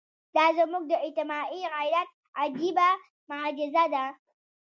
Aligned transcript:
دا 0.35 0.45
زموږ 0.57 0.83
د 0.87 0.93
اجتماعي 1.05 1.61
غیرت 1.73 2.09
عجیبه 2.41 2.89
معجزه 3.29 3.85
ده. 3.93 4.05